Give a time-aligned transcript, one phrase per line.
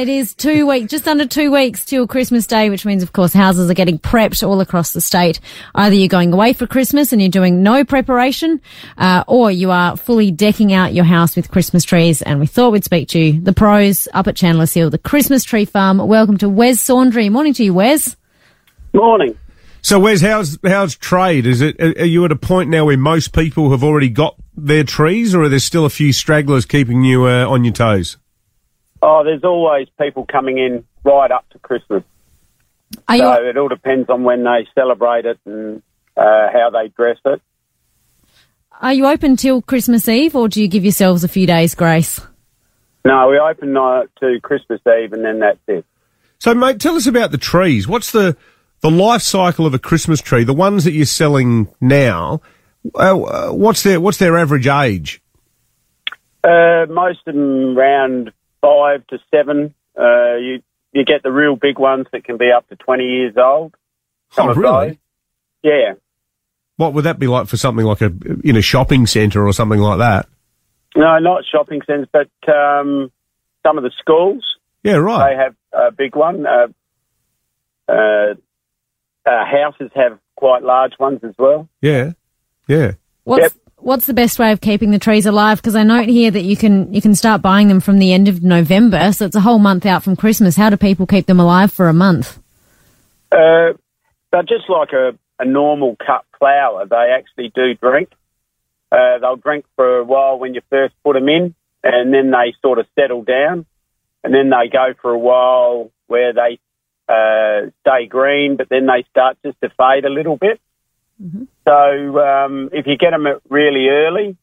[0.00, 3.34] It is two weeks, just under two weeks till Christmas Day, which means, of course,
[3.34, 5.40] houses are getting prepped all across the state.
[5.74, 8.62] Either you're going away for Christmas and you're doing no preparation,
[8.96, 12.22] uh, or you are fully decking out your house with Christmas trees.
[12.22, 15.44] And we thought we'd speak to you, the pros up at Chandler's Hill, the Christmas
[15.44, 15.98] Tree Farm.
[15.98, 17.28] Welcome to Wes Saundry.
[17.28, 18.16] Morning to you, Wes.
[18.94, 19.36] Morning.
[19.82, 21.44] So, Wes, how's how's trade?
[21.44, 24.82] Is it are you at a point now where most people have already got their
[24.82, 28.16] trees, or are there still a few stragglers keeping you uh, on your toes?
[29.02, 32.02] Oh, there's always people coming in right up to Christmas.
[33.08, 35.82] Are So you, it all depends on when they celebrate it and
[36.16, 37.40] uh, how they dress it.
[38.80, 42.20] are you open till Christmas Eve, or do you give yourselves a few days grace?
[43.04, 45.84] No, we open uh, to Christmas Eve and then that's it.
[46.38, 47.86] So, mate, tell us about the trees.
[47.88, 48.36] What's the
[48.80, 50.44] the life cycle of a Christmas tree?
[50.44, 52.40] The ones that you're selling now,
[52.94, 55.22] uh, uh, what's their what's their average age?
[56.42, 59.74] Uh, most of them around five to seven.
[59.98, 63.34] Uh, you you get the real big ones that can be up to 20 years
[63.36, 63.74] old.
[64.30, 64.88] Some Oh, really?
[64.88, 64.96] those.
[65.62, 65.92] Yeah.
[66.76, 68.12] What would that be like for something like a
[68.44, 70.26] in a shopping centre or something like that?
[70.96, 73.12] No, not shopping centres, but um,
[73.64, 74.44] some of the schools.
[74.82, 75.30] Yeah, right.
[75.30, 76.46] They have a big one.
[76.46, 76.68] Uh,
[77.88, 78.34] uh,
[79.26, 81.68] uh, houses have quite large ones as well.
[81.82, 82.12] Yeah,
[82.66, 82.92] yeah.
[83.24, 83.52] What's Yep.
[83.82, 85.56] What's the best way of keeping the trees alive?
[85.58, 88.28] Because I note here that you can you can start buying them from the end
[88.28, 90.54] of November, so it's a whole month out from Christmas.
[90.54, 92.38] How do people keep them alive for a month?
[93.32, 93.72] Uh,
[94.30, 96.86] they're just like a, a normal cut flower.
[96.86, 98.10] They actually do drink.
[98.92, 102.54] Uh, they'll drink for a while when you first put them in, and then they
[102.60, 103.64] sort of settle down,
[104.22, 106.58] and then they go for a while where they
[107.08, 110.60] uh, stay green, but then they start just to fade a little bit.
[111.66, 114.36] So um, if you get them really early,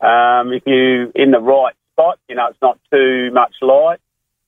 [0.00, 4.00] um, if you in the right spot, you know it's not too much light,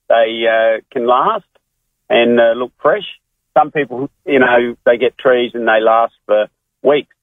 [0.09, 1.45] they uh, can last
[2.09, 3.07] and uh, look fresh.
[3.57, 6.47] Some people, you know, they get trees and they last for
[6.83, 7.15] weeks,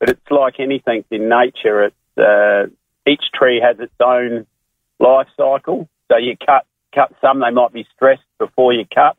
[0.00, 1.84] but it's like anything in nature.
[1.84, 2.66] It's uh,
[3.06, 4.46] each tree has its own
[4.98, 5.88] life cycle.
[6.10, 9.16] So you cut cut some, they might be stressed before you cut,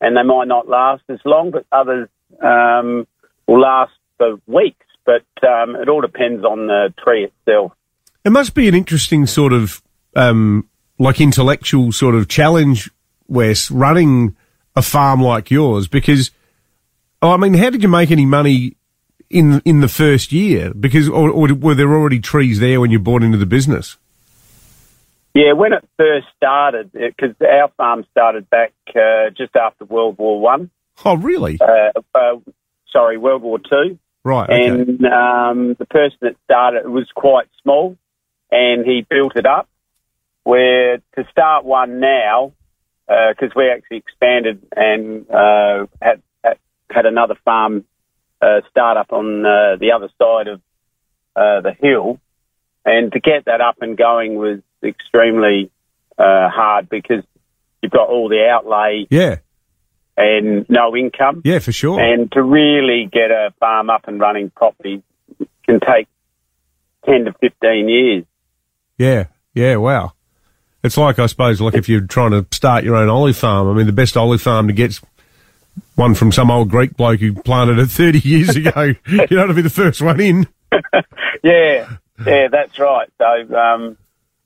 [0.00, 2.08] and they might not last as long, but others
[2.42, 3.06] um,
[3.46, 4.86] will last for weeks.
[5.04, 7.72] But um, it all depends on the tree itself.
[8.24, 9.82] It must be an interesting sort of
[10.14, 10.68] um,
[10.98, 12.88] like intellectual sort of challenge,
[13.26, 14.36] Wes, running
[14.76, 16.30] a farm like yours because
[17.20, 18.76] oh, I mean, how did you make any money
[19.28, 20.72] in in the first year?
[20.72, 23.96] Because or, or were there already trees there when you bought into the business?
[25.34, 30.38] Yeah, when it first started, because our farm started back uh, just after World War
[30.38, 30.70] One.
[31.04, 31.58] Oh, really?
[31.58, 32.36] Uh, uh,
[32.92, 33.98] sorry, World War Two.
[34.24, 34.48] Right.
[34.48, 34.68] Okay.
[34.68, 37.96] And um, the person that started it was quite small,
[38.50, 39.68] and he built it up.
[40.44, 42.52] Where to start one now,
[43.06, 46.58] because we actually expanded and uh, had, had
[46.90, 47.84] had another farm
[48.40, 50.60] uh, start up on uh, the other side of
[51.36, 52.18] uh, the hill,
[52.84, 55.70] and to get that up and going was extremely
[56.18, 57.24] uh, hard because
[57.80, 59.36] you've got all the outlay yeah.
[60.16, 61.42] And no income.
[61.44, 62.00] Yeah, for sure.
[62.00, 65.02] And to really get a farm up and running properly
[65.66, 66.08] can take
[67.06, 68.24] 10 to 15 years.
[68.98, 70.12] Yeah, yeah, wow.
[70.84, 73.68] It's like, I suppose, like if you're trying to start your own olive farm.
[73.68, 75.00] I mean, the best olive farm to get
[75.94, 78.94] one from some old Greek bloke who planted it 30 years ago.
[79.06, 80.46] you know, to be the first one in.
[81.44, 83.08] Yeah, yeah, that's right.
[83.18, 83.96] So, um,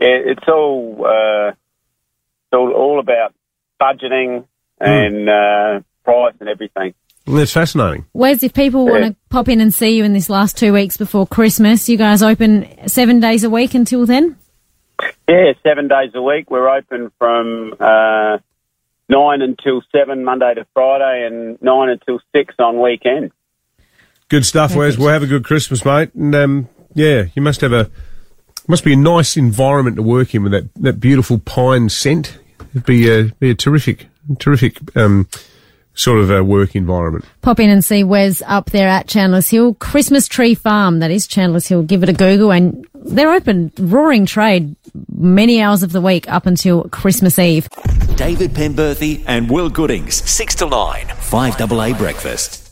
[0.00, 3.34] yeah, it's all, uh, it's all, all about
[3.78, 4.47] budgeting
[4.81, 6.94] and uh, price and everything.
[7.26, 8.06] Well, that's fascinating.
[8.12, 10.97] Wes, if people want to pop in and see you in this last two weeks
[10.97, 14.37] before Christmas, you guys open seven days a week until then?
[15.28, 16.50] Yeah, seven days a week.
[16.50, 18.38] We're open from uh,
[19.09, 23.32] nine until seven Monday to Friday, and nine until six on weekend.
[24.28, 24.97] Good stuff, Wes.
[24.97, 26.14] We'll have a good Christmas, mate.
[26.14, 27.91] And, um, yeah, you must have a,
[28.69, 32.38] must be a nice environment to work in with that, that beautiful pine scent.
[32.70, 34.06] It'd be a, be a terrific,
[34.38, 35.28] terrific, um,
[35.94, 37.25] sort of a work environment.
[37.43, 39.75] Pop in and see Wes up there at Chandler's Hill.
[39.75, 41.82] Christmas Tree Farm, that is Chandler's Hill.
[41.82, 44.76] Give it a Google and they're open, roaring trade,
[45.14, 47.69] many hours of the week up until Christmas Eve.
[48.17, 52.66] David Penberthy and Will Goodings, 6 to 9, 5AA Breakfast.